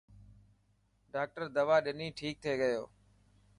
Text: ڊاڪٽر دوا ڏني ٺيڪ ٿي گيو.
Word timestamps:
ڊاڪٽر 1.13 1.43
دوا 1.55 1.77
ڏني 1.85 2.07
ٺيڪ 2.17 2.35
ٿي 2.43 2.53
گيو. 2.61 2.83